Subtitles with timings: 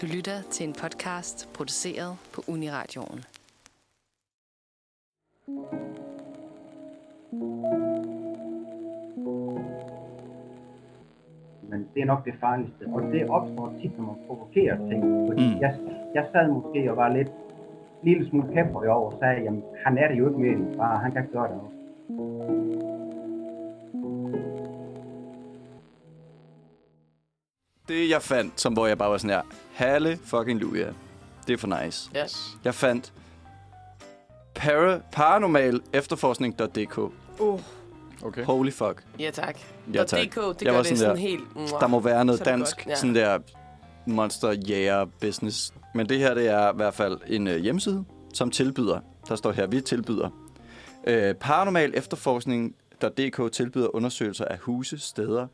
[0.00, 3.24] Du lytter til en podcast produceret på Uniradioen.
[11.70, 12.82] men det er nok det farligste.
[12.92, 15.02] Og det opstår tit, når man provokerer ting.
[15.28, 15.60] Fordi Mm.
[15.60, 15.74] jeg,
[16.14, 17.30] jeg sad måske og var lidt
[18.02, 20.76] lille smule kæmper i år og sagde, jamen han er det jo ikke mere end
[20.76, 21.79] far, han kan ikke gøre det også.
[27.90, 30.88] Det jeg fandt, som hvor jeg bare var sådan her, Halle fucking Luja.
[31.46, 32.10] Det er for nice.
[32.22, 32.46] Yes.
[32.64, 33.12] Jeg fandt
[34.54, 36.98] para, paranormal efterforskning.dk.
[37.38, 37.60] Uh,
[38.22, 38.44] Okay.
[38.44, 39.04] Holy fuck.
[39.18, 39.58] ja tak.
[39.94, 40.20] Ja, tak.
[40.20, 41.54] DK, det Jeg gør var det sådan sådan der, helt...
[41.56, 41.68] Mwah.
[41.80, 42.94] Der må være noget Så dansk, godt, ja.
[42.94, 43.38] sådan der
[44.06, 45.74] monster jæger business.
[45.94, 48.04] Men det her, det er i hvert fald en øh, hjemmeside,
[48.34, 50.28] som tilbyder, der står her, vi tilbyder,
[51.06, 55.46] øh, paranormal efterforskning.dk tilbyder undersøgelser af huse, steder,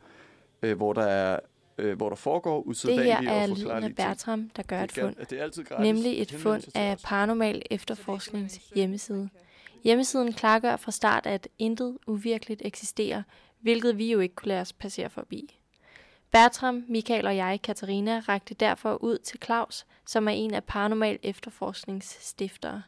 [0.61, 1.39] øh, hvor der er
[1.77, 4.83] øh, hvor der foregår Det usædvanlige her er og lyden forklarlige af Bertram, der gør
[4.83, 5.15] et Det er fund.
[5.29, 5.83] Det er altid gratis.
[5.83, 6.97] Nemlig et fund af.
[7.03, 9.29] Paranormal Efterforsknings hjemmeside.
[9.83, 13.23] Hjemmesiden klargør fra start, at intet uvirkeligt eksisterer,
[13.59, 15.59] hvilket vi jo ikke kunne lade os passere forbi.
[16.31, 21.19] Bertram, Michael og jeg, Katarina, rakte derfor ud til Claus, som er en af Paranormal
[21.23, 22.83] Efterforsknings stiftere.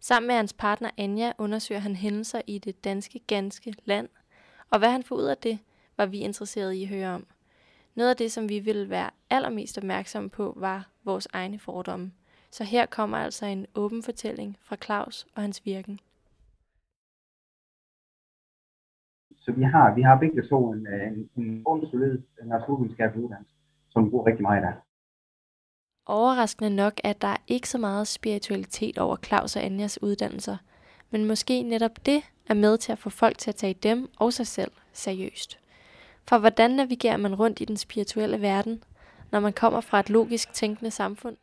[0.00, 4.08] Sammen med hans partner Anja undersøger han hændelser i det danske ganske land,
[4.70, 5.58] og hvad han får ud af det,
[5.96, 7.26] var vi interesserede i at høre om.
[7.96, 12.12] Noget af det, som vi ville være allermest opmærksomme på, var vores egne fordomme.
[12.50, 16.00] Så her kommer altså en åben fortælling fra Claus og hans virken.
[19.36, 23.54] Så vi har, vi har begge to en, øh, en, en grundsolid naturvidenskabelig uddannelse,
[23.90, 24.72] som bruger rigtig meget af.
[26.06, 30.56] Overraskende nok, at der er ikke så meget spiritualitet over Claus og Anjas uddannelser,
[31.10, 34.32] men måske netop det er med til at få folk til at tage dem og
[34.32, 35.65] sig selv seriøst.
[36.28, 38.84] For hvordan navigerer man rundt i den spirituelle verden,
[39.32, 41.36] når man kommer fra et logisk tænkende samfund?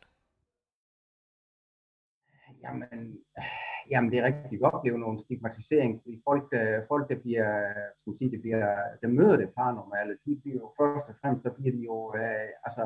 [2.62, 3.44] Jamen, øh,
[3.90, 4.52] jamen det er rigtigt.
[4.52, 8.66] Vi oplever nogle stigmatisering, fordi folk, øh, folk der bliver, øh, skal sige, det bliver,
[9.02, 12.48] der møder det paranormale, de bliver jo først og fremmest, så bliver de jo, øh,
[12.66, 12.84] altså,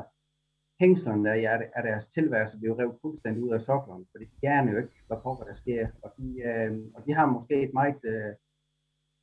[0.80, 4.78] hængslerne af, af deres tilværelse bliver revet fuldstændig ud af sokkerne, for de gerne jo
[4.78, 8.32] ikke, hvad pokker der sker, og de, øh, og de har måske et meget, øh,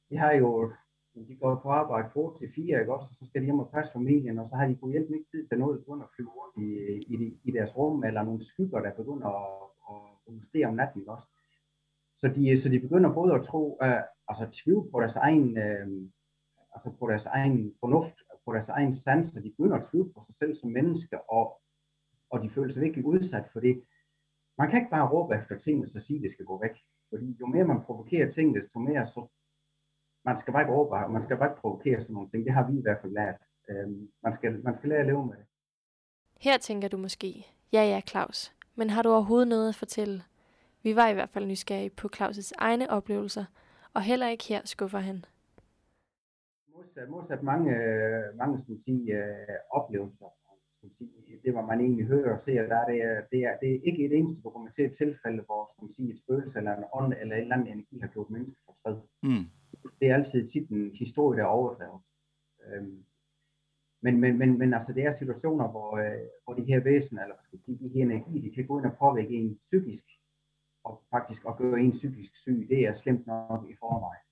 [0.10, 0.74] de har jo,
[1.16, 3.60] de går på arbejde fra 8 til 4, ikke også, og så skal de hjem
[3.60, 6.14] og passe familien, og så har de på hjælp ikke tid til noget, begynder at
[6.16, 6.68] flyve rundt i,
[7.14, 9.52] i, i deres rum, eller nogle skygger, der begynder at,
[9.92, 11.28] at, at om natten, ikke også.
[12.20, 15.88] Så de, så de begynder både at tro, uh, altså tvivl på deres egen, uh,
[16.76, 20.20] altså på deres egen fornuft, på deres egen sans, så de begynder at tvivle på
[20.28, 21.46] sig selv som menneske, og,
[22.32, 23.84] og de føler sig virkelig udsat for det.
[24.58, 26.76] Man kan ikke bare råbe efter tingene, så sige, at det skal gå væk.
[27.10, 29.28] Fordi jo mere man provokerer tingene, jo mere så
[30.26, 32.46] man skal bare ikke råbe, man skal bare ikke provokere sådan nogle ting.
[32.46, 33.36] Det har vi i hvert fald lært.
[33.70, 35.46] Um, man, skal, man skal lære at leve med det.
[36.40, 40.24] Her tænker du måske, ja ja Claus, men har du overhovedet noget at fortælle?
[40.84, 43.46] Vi var i hvert fald nysgerrige på Claus' egne oplevelser,
[43.94, 45.26] og heller ikke her skuffer han.
[46.76, 50.26] Modsat, modsat mange, øh, mange man sige, øh, oplevelser,
[50.82, 53.00] man sige, det hvor man egentlig hører og ser, der er det,
[53.32, 56.74] det, er, det er ikke et eneste dokumenteret tilfælde, hvor man sige, et spøgelse eller
[56.76, 58.98] en ånd eller en eller anden energi har gjort mennesker forfred.
[59.24, 59.46] Mm.
[60.00, 62.02] Det er altid tit en historie, der er overdrevet.
[62.66, 63.06] Øhm,
[64.02, 67.36] men, men, men, men altså, det er situationer, hvor, øh, hvor de her væsener, eller
[67.36, 70.06] hvad skal sige, de her energi, de kan gå ind og påvirke en psykisk,
[70.84, 74.26] og faktisk at gøre en psykisk syg, det er slemt nok i forvejen.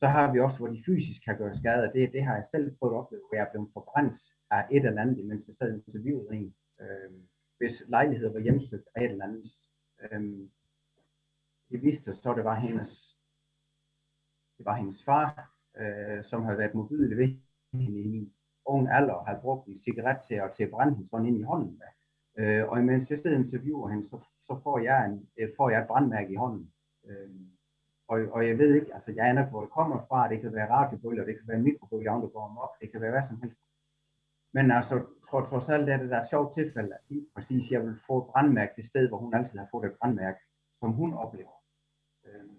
[0.00, 2.76] Så har vi også, hvor de fysisk kan gøre skade, det, det har jeg selv
[2.76, 4.20] prøvet at opleve, hvor jeg er blevet forbrændt
[4.50, 7.10] af et eller andet, mens jeg sad og interviewede en, øh,
[7.58, 9.52] hvis lejlighed var hjemsøgt af et eller andet.
[10.02, 10.48] Øh,
[11.70, 13.07] det viste sig så, det var hendes,
[14.58, 17.28] det var hendes far, øh, som havde været modbydelig ved
[17.72, 18.32] hende i en
[18.66, 21.38] ung alder, og havde brugt en cigaret til at, til at brænde hende sådan ind
[21.38, 21.80] i hånden.
[21.80, 21.90] med.
[22.38, 25.70] Øh, og imens jeg sidder og interviewer hende, så, så får, jeg en, øh, får
[25.70, 26.72] jeg et brandmærke i hånden.
[27.08, 27.30] Øh,
[28.08, 30.28] og, og jeg ved ikke, altså jeg aner ikke, hvor det kommer fra.
[30.28, 33.10] Det kan være radiobølger, det kan være mikrobølger, der det går op, det kan være
[33.10, 33.60] hvad som helst.
[34.52, 34.94] Men altså,
[35.30, 37.96] tror trods alt er det der er et sjovt tilfælde, at lige præcis jeg vil
[38.06, 40.40] få et brandmærke det sted, hvor hun altid har fået et brandmærke,
[40.80, 41.54] som hun oplever.
[42.26, 42.50] Øh,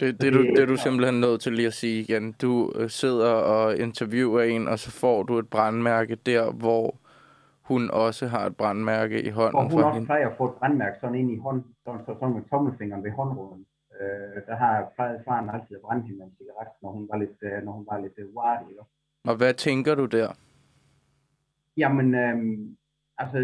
[0.00, 2.32] det, det, du, det er du simpelthen nødt til lige at sige igen.
[2.32, 6.96] Du øh, sidder og interviewer en, og så får du et brandmærke der, hvor
[7.62, 10.06] hun også har et brandmærke i Og hånden hun for også hende.
[10.06, 13.10] plejer at få et brandmærke sådan ind i hånden, sådan, så, sådan med tommelfingeren ved
[13.10, 13.66] håndruden.
[14.00, 17.38] Øh, der har plejet faren altid at brænde hende en cigaret, når hun var lidt,
[17.42, 18.82] øh, når hun var lidt øh, wild, ikke?
[19.24, 20.28] Og hvad tænker du der?
[21.76, 22.76] Jamen, øhm,
[23.18, 23.38] altså,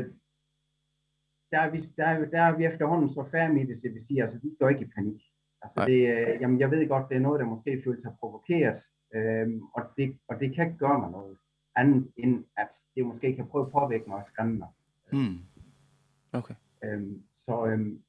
[1.50, 4.00] der er, vi, der, er, der er vi efterhånden så færdige med det, så vi
[4.08, 5.22] siger, altså, vi går ikke i panik.
[5.62, 5.86] Altså, Nej.
[5.86, 8.80] det, øh, jamen, jeg ved godt, det er noget, der måske føles sig provokeret,
[9.14, 11.36] øhm, og, det, og det kan ikke gøre mig noget
[11.76, 14.68] andet, end at det måske kan prøve at påvirke mig og skræmme mig.
[15.12, 15.38] Mm.
[16.32, 16.54] Okay.
[16.84, 18.02] Øhm, så, øhm,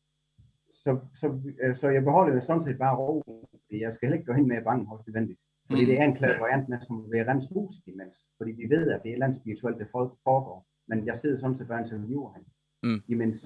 [0.74, 3.24] så, så, øh, så jeg beholder jo sådan set bare ro.
[3.66, 5.40] fordi Jeg skal heller ikke gå hen med bange hos nødvendigt.
[5.68, 5.88] Fordi Mm.
[5.88, 8.14] det er en klaverant med, som vil rense huset imens.
[8.38, 10.66] Fordi vi ved, at det er et eller andet spirituelt, det foregår.
[10.88, 12.44] Men jeg sidder sådan set bare interviewer ham
[12.84, 13.02] Mm.
[13.08, 13.42] imens.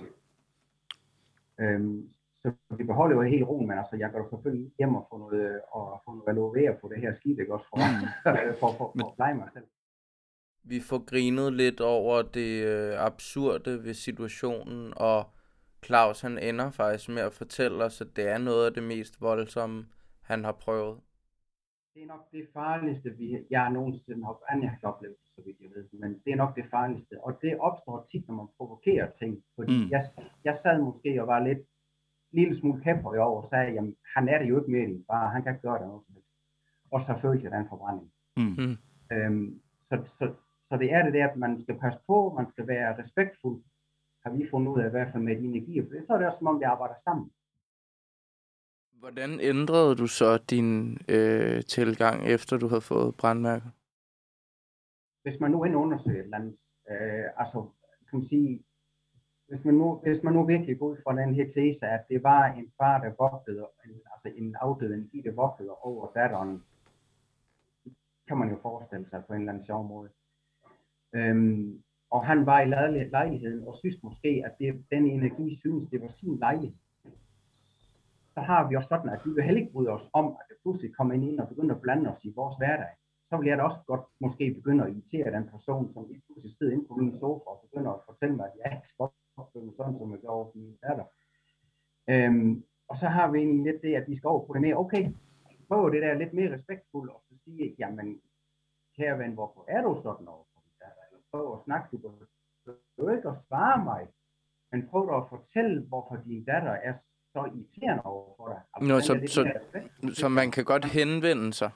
[1.60, 2.10] Øhm,
[2.44, 5.62] så vi beholder jo helt roen, men altså, jeg går selvfølgelig hjem og får noget,
[5.72, 7.78] og får noget vera på det her skib, ikke også, for,
[8.60, 9.68] for, for, for at pleje mig selv.
[10.64, 15.20] Vi får grinet lidt over det øh, absurde ved situationen, og
[15.86, 19.22] Claus han ender faktisk med at fortælle os, at det er noget af det mest
[19.22, 19.86] voldsomme,
[20.22, 20.98] han har prøvet.
[21.94, 25.70] Det er nok det farligste, vi, jeg nogensinde har, jeg har oplevet, så vidt jeg
[25.76, 27.14] ved, men det er nok det farligste.
[27.24, 29.84] Og det opstår tit, når man provokerer ting, fordi Mm.
[29.84, 29.90] mm.
[29.92, 30.02] jeg,
[30.44, 31.60] jeg sad måske og var lidt
[32.32, 35.06] lille smule kæmper i år og sagde, jamen han er det jo ikke mere din
[35.08, 36.30] far, han kan ikke gøre det noget som helst.
[36.92, 38.12] Og så følte jeg den forbrænding.
[38.38, 38.56] Mm.
[38.62, 38.78] Mm.
[39.14, 40.34] Øhm, så, så,
[40.70, 43.64] så det er det der, at man skal passe på, man skal være respektfuld,
[44.24, 46.28] har vi fundet ud af i hvert fald med de energier, for så er det
[46.28, 47.32] også som om, vi arbejder sammen.
[49.00, 53.72] Hvordan ændrede du så din øh, tilgang, efter du havde fået brandmærket?
[55.24, 56.58] hvis man nu end undersøger et eller andet,
[56.92, 57.60] øh, altså,
[58.10, 58.64] kan man sige,
[59.52, 62.24] hvis man, nu, hvis man nu virkelig går ud fra den her tese, at det
[62.24, 63.68] var en far, der vogtede,
[64.14, 66.64] altså en afdød energi, der vogtede over datteren,
[68.28, 70.10] kan man jo forestille sig på en eller anden sjov måde.
[71.14, 72.70] Øhm, og han var i
[73.18, 76.78] lejligheden, og synes måske, at det, den energi synes, det var sin lejlighed.
[78.34, 80.58] Så har vi også sådan, at vi vil heller ikke bryde os om, at det
[80.62, 82.94] pludselig kommer ind og begynder at blande os i vores hverdag
[83.32, 86.56] så vil jeg da også godt måske begynde at irritere den person, som lige pludselig
[86.58, 89.64] sidder inde på min sofa og begynder at fortælle mig, at jeg ikke skal opføre
[89.64, 91.06] mig sådan, som jeg gjorde min datter.
[92.10, 94.76] Øhm, og så har vi egentlig lidt det, at vi skal over på det mere,
[94.76, 95.04] okay,
[95.68, 98.22] prøv det der lidt mere respektfuldt, og så sige, jamen,
[98.98, 101.02] kære ven, hvorfor er du sådan over for din datter?
[101.08, 101.98] Eller prøv at snakke, du
[102.98, 104.08] behøver ikke at svare mig,
[104.72, 106.94] men prøv da at fortælle, hvorfor din datter er
[107.34, 108.62] så irriterende over for dig.
[108.74, 110.14] Altså, Nå, så- så-.
[110.22, 111.72] Så man kan godt henvende sig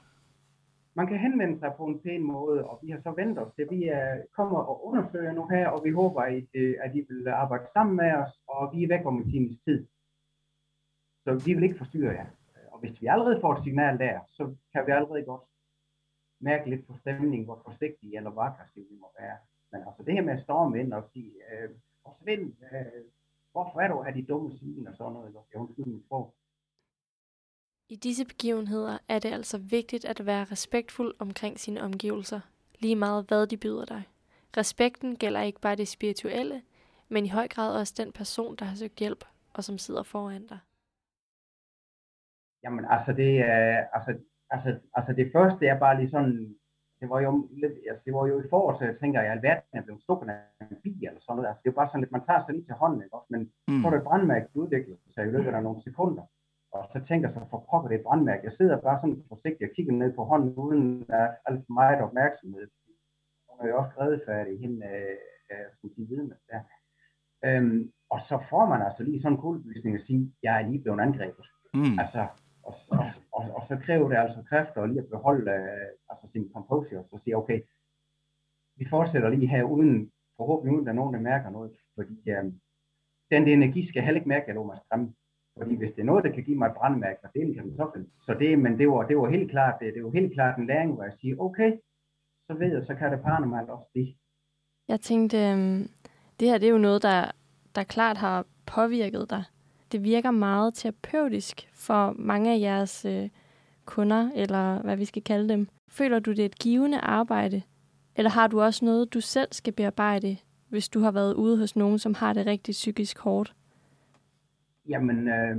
[0.95, 3.67] man kan henvende sig på en pæn måde, og vi har så vendt os til,
[3.69, 7.27] vi er, kommer og undersøger nu her, og vi håber, at, øh, at I vil
[7.27, 9.87] arbejde sammen med os, og vi er væk om en times tid.
[11.23, 12.25] Så vi vil ikke forstyrre jer.
[12.71, 15.41] Og hvis vi allerede får et signal der, så kan vi allerede godt
[16.39, 19.37] mærke lidt på stemningen, hvor forsigtige eller hvor aggressive vi må være.
[19.71, 21.69] Men altså det her med at storme ind og sige, øh,
[22.03, 23.03] og Svend, øh,
[23.51, 26.33] hvorfor er du af de dumme svin og sådan noget, eller jeg undskyld min sprog.
[27.89, 32.39] I disse begivenheder er det altså vigtigt at være respektfuld omkring sine omgivelser,
[32.79, 34.03] lige meget hvad de byder dig.
[34.57, 36.61] Respekten gælder ikke bare det spirituelle,
[37.09, 40.47] men i høj grad også den person, der har søgt hjælp, og som sidder foran
[40.47, 40.59] dig.
[42.63, 44.11] Jamen altså det er, altså,
[44.49, 46.55] altså, altså det første er bare lige sådan,
[46.99, 49.73] det var jo lidt, altså, det var jo i foråret, så jeg tænker, at alverden
[49.79, 51.49] er blevet stukket af en bil eller sådan noget.
[51.49, 53.27] Altså det er jo bare sådan lidt, man tager sig lige til hånden, ikke også?
[53.29, 53.81] Men Mm.
[53.81, 56.23] så er det et brandmærke, der udvikler sig i løbet af nogle sekunder.
[56.75, 58.47] Og så tænker jeg så, for pokker det er brandmærke.
[58.47, 61.99] Jeg sidder bare sådan forsigtigt og kigger ned på hånden, uden at alt for meget
[62.07, 62.67] opmærksomhed.
[63.49, 65.17] Hun er jo også redefærdig, hende, øh,
[65.51, 66.61] øh, som de vidne der.
[67.47, 70.81] Øhm, og så får man altså lige sådan en kuldebysning at sige, jeg er lige
[70.83, 71.45] blevet angrebet.
[71.73, 71.95] Mm.
[72.03, 72.21] Altså,
[72.67, 73.05] og, og,
[73.37, 76.99] og, og så kræver det altså kræfter at lige at beholde øh, altså sin composure,
[76.99, 77.59] og så sige, okay,
[78.77, 82.17] vi fortsætter lige her uden, forhåbentlig uden, at der er nogen, der mærker noget, fordi
[82.29, 82.43] øh,
[83.31, 85.13] den der energi skal heller ikke mærke, at mig skræmme.
[85.57, 87.75] Fordi hvis det er noget, der kan give mig et brandmærke, så det kan man
[87.77, 88.07] så finde.
[88.25, 90.67] Så det, men det var, det var helt klart, det, det var helt klart en
[90.67, 91.71] læring, hvor jeg siger, okay,
[92.47, 94.15] så ved jeg, så kan det paranormalt også det.
[94.87, 95.89] Jeg tænkte, øhm,
[96.39, 97.31] det her det er jo noget, der,
[97.75, 99.43] der klart har påvirket dig.
[99.91, 103.29] Det virker meget terapeutisk for mange af jeres øh,
[103.85, 105.67] kunder, eller hvad vi skal kalde dem.
[105.89, 107.61] Føler du, det er et givende arbejde?
[108.15, 110.37] Eller har du også noget, du selv skal bearbejde,
[110.69, 113.55] hvis du har været ude hos nogen, som har det rigtig psykisk hårdt?
[114.89, 115.57] Jamen, øh,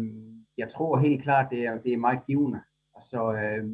[0.58, 2.60] jeg tror helt klart, det er, det er meget givende.
[2.94, 3.64] Altså, øh,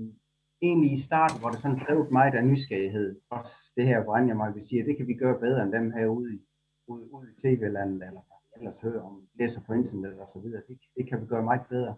[0.62, 4.34] egentlig i starten, hvor det sådan drevet mig af nysgerrighed, også det her, hvor Anja
[4.34, 6.40] mig vil sige, det kan vi gøre bedre end dem her ude i,
[6.86, 8.20] ude, ude i tv-landet, eller
[8.56, 10.62] ellers hører om, læser på internet og så videre.
[10.68, 11.94] Det, det kan vi gøre meget bedre.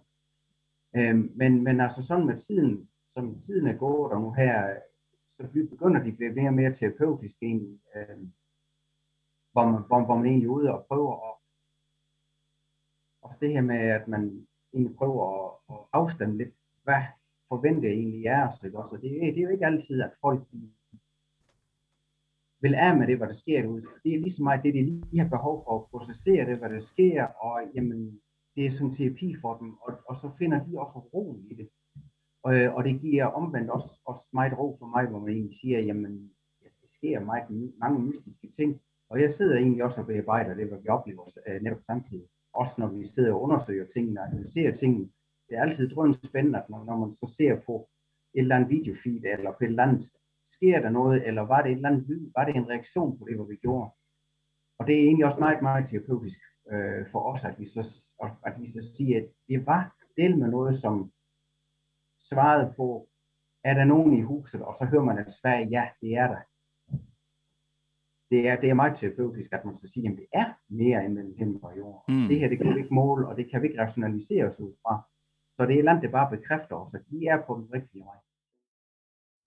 [0.97, 4.77] Øh, men, men altså sådan med tiden, som tiden er gået, og nu her,
[5.37, 8.19] så begynder de at blive mere og mere terapeutisk egentlig, øh,
[9.53, 11.44] hvor, man, hvor, hvor man egentlig er ude og prøver at
[13.25, 16.55] også det her med, at man egentlig prøver at, at afstemme lidt,
[16.85, 17.03] hvad
[17.49, 18.95] forventer jeg egentlig er os, ikke også?
[18.97, 20.43] Og det, det er jo ikke altid, at folk
[22.65, 23.87] vil af med det, hvad der sker derude.
[24.05, 26.71] Det er lige så meget det, de lige har behov for at processere det, hvad
[26.71, 28.21] der sker, og jamen,
[28.55, 31.69] det er som terapi for dem, og, og så finder de også roen i det.
[32.43, 35.81] Og, og det giver omvendt også, også meget ro for mig, hvor man egentlig siger,
[35.81, 36.31] jamen,
[36.63, 40.79] der sker meget, mange mystiske ting, Og jeg sidder egentlig også og bearbejder det, hvad
[40.83, 42.29] vi oplever øh, netop samtidig.
[42.55, 45.09] Også når vi sidder og undersøger tingene og analyserer tingene.
[45.49, 47.89] Det er altid drømt spændende, at når, når man så ser på
[48.35, 50.11] et eller andet videofeed, eller på et eller andet,
[50.53, 53.25] sker der noget, eller var det et eller andet lyd, var det en reaktion på
[53.29, 53.91] det, hvad vi gjorde.
[54.79, 56.39] Og det er egentlig også meget, meget terapeutisk
[56.73, 57.83] øh, for os, at vi så,
[58.47, 61.13] at vi så siger, at det var del med noget, som
[62.29, 63.09] svarede på,
[63.65, 66.41] er der nogen i huset, og så hører man et svar, ja, det er der.
[68.35, 71.15] Det er, det er meget terapeutisk, at man så siger, at det er mere end
[71.15, 72.05] mellem himmel og jord.
[72.09, 72.29] Mm.
[72.29, 74.73] Det her, det kan vi ikke måle, og det kan vi ikke rationalisere os ud
[74.83, 74.95] fra.
[75.57, 77.67] Så det er et eller andet, det bare bekræfter os, at vi er på den
[77.75, 78.19] rigtige vej.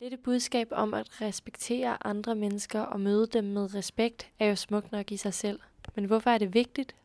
[0.02, 4.92] Dette budskab om at respektere andre mennesker og møde dem med respekt er jo smukt
[4.92, 5.60] nok i sig selv.
[5.96, 6.96] Men hvorfor er det vigtigt?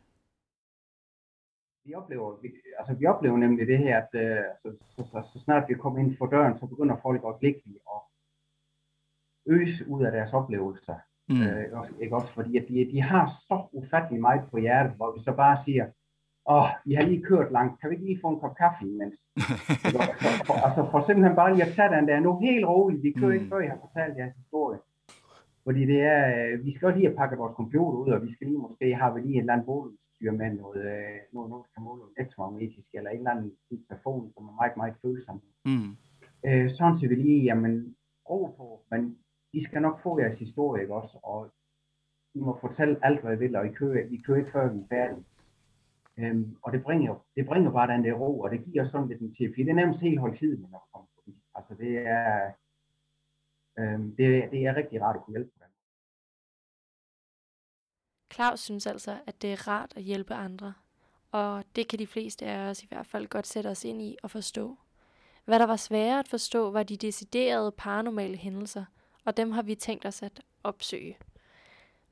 [1.84, 2.48] Vi oplever, vi,
[2.78, 5.98] altså vi oplever nemlig det her, at uh, så, så, så, så snart vi kommer
[6.00, 8.00] ind for døren, så begynder folk at klikke og
[9.46, 10.98] øse ud af deres oplevelser.
[11.28, 11.40] Mm.
[11.40, 15.24] Uh, ikke også fordi, at de, de har så ufattelig meget på hjertet, hvor vi
[15.24, 15.86] så bare siger,
[16.54, 19.14] åh, vi har lige kørt langt, kan vi ikke lige få en kop kaffe imens?
[19.84, 20.02] altså,
[20.46, 23.32] for, altså for simpelthen bare lige at tage den der, nu helt roligt, vi kører
[23.32, 23.34] mm.
[23.34, 24.78] ikke før, jeg har fortalt jeres historie.
[25.64, 28.34] Fordi det er, øh, vi skal også lige have pakket vores computer ud, og vi
[28.34, 31.64] skal lige måske, har vi lige en eller anden boludstyr med noget, øh, noget, noget
[31.64, 33.52] der kan måle elektromagnetisk, eller en eller anden
[33.88, 35.38] telefon, som er meget, meget følsom.
[35.64, 35.90] Mm.
[36.46, 37.96] Øh, sådan så vi lige, jamen,
[38.30, 39.16] ro på, men
[39.52, 41.18] i skal nok få jeres historie, ikke også?
[41.22, 41.50] Og
[42.34, 44.78] I må fortælle alt, hvad I vil, og I kører, I kører ikke før vi
[44.78, 45.24] er færdige.
[46.18, 49.20] Øhm, og det bringer, det bringer bare den der ro, og det giver sådan lidt
[49.20, 51.34] en til, fordi det er nærmest helt højtidligt, når kommer forbi.
[51.54, 52.52] Altså det er,
[53.78, 55.68] øhm, det, det er rigtig rart at kunne hjælpe dem.
[58.32, 60.74] Claus synes altså, at det er rart at hjælpe andre,
[61.30, 64.16] og det kan de fleste af os i hvert fald godt sætte os ind i
[64.22, 64.76] og forstå.
[65.44, 68.84] Hvad der var sværere at forstå, var de deciderede paranormale hændelser,
[69.24, 71.18] og dem har vi tænkt os at opsøge.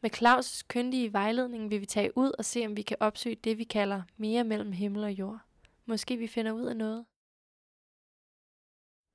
[0.01, 3.59] Med Claus' kyndige vejledning vil vi tage ud og se, om vi kan opsøge det,
[3.59, 5.39] vi kalder mere mellem himmel og jord.
[5.87, 7.05] Måske vi finder ud af noget.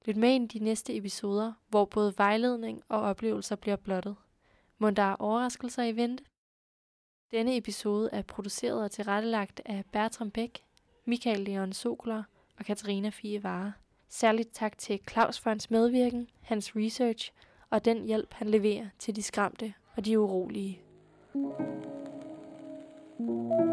[0.06, 4.16] Lyt med ind i de næste episoder, hvor både vejledning og oplevelser bliver blottet.
[4.78, 6.24] Må der er overraskelser i vente?
[7.32, 10.64] Denne episode er produceret og tilrettelagt af Bertram Bæk,
[11.06, 12.24] Michael Leon Sokler
[12.58, 13.74] og Katarina Fie Vare.
[14.10, 17.32] Særligt tak til Claus for hans medvirken, hans research
[17.70, 20.82] og den hjælp, han leverer til de skræmte og de urolige.
[23.18, 23.65] thank you